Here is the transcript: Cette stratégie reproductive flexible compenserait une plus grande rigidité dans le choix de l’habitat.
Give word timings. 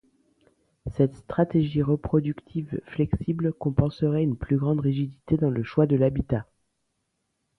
Cette 0.95 1.13
stratégie 1.13 1.83
reproductive 1.83 2.81
flexible 2.87 3.53
compenserait 3.53 4.23
une 4.23 4.35
plus 4.35 4.57
grande 4.57 4.79
rigidité 4.79 5.37
dans 5.37 5.51
le 5.51 5.61
choix 5.61 5.85
de 5.85 5.95
l’habitat. 5.95 6.47